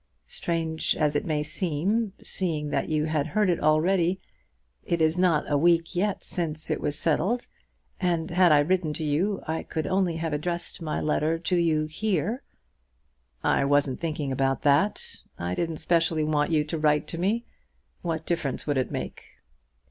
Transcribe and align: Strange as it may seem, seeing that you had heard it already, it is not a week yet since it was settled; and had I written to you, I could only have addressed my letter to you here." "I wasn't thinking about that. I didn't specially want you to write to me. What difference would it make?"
Strange 0.25 0.95
as 0.95 1.15
it 1.15 1.25
may 1.27 1.43
seem, 1.43 2.13
seeing 2.23 2.71
that 2.71 2.89
you 2.89 3.05
had 3.05 3.27
heard 3.27 3.51
it 3.51 3.59
already, 3.59 4.19
it 4.83 4.99
is 4.99 5.15
not 5.15 5.43
a 5.47 5.59
week 5.59 5.95
yet 5.95 6.23
since 6.23 6.71
it 6.71 6.81
was 6.81 6.97
settled; 6.97 7.45
and 7.99 8.31
had 8.31 8.51
I 8.51 8.61
written 8.61 8.93
to 8.93 9.03
you, 9.03 9.43
I 9.47 9.61
could 9.61 9.85
only 9.85 10.15
have 10.15 10.33
addressed 10.33 10.81
my 10.81 10.99
letter 10.99 11.37
to 11.37 11.55
you 11.55 11.83
here." 11.83 12.41
"I 13.43 13.63
wasn't 13.63 13.99
thinking 13.99 14.31
about 14.31 14.63
that. 14.63 15.05
I 15.37 15.53
didn't 15.53 15.77
specially 15.77 16.23
want 16.23 16.49
you 16.49 16.63
to 16.63 16.79
write 16.79 17.05
to 17.09 17.19
me. 17.19 17.45
What 18.01 18.25
difference 18.25 18.65
would 18.65 18.79
it 18.79 18.89
make?" 18.89 19.25